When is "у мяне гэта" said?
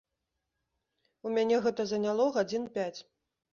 1.27-1.81